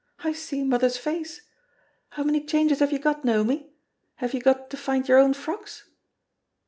I 0.23 0.33
see 0.33 0.63
mother's 0.63 0.97
face! 0.97 1.41
How 2.09 2.23
many 2.23 2.43
changes 2.43 2.79
have 2.79 2.91
you 2.91 2.97
got, 2.97 3.23
Naomi? 3.23 3.69
have 4.15 4.33
you 4.33 4.41
got 4.41 4.71
to 4.71 4.77
find 4.77 5.07
your 5.07 5.19
own 5.19 5.35
frocks?' 5.35 5.83